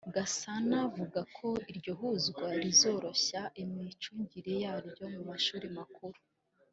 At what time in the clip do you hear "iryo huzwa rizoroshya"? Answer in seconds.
1.71-3.41